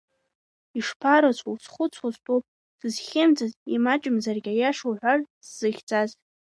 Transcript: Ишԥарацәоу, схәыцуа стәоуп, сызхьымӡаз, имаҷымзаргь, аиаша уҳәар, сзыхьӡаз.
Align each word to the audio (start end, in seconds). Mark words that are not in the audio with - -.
Ишԥарацәоу, 0.79 1.55
схәыцуа 1.63 2.09
стәоуп, 2.15 2.43
сызхьымӡаз, 2.79 3.51
имаҷымзаргь, 3.75 4.47
аиаша 4.53 4.85
уҳәар, 4.89 5.19
сзыхьӡаз. 5.45 6.09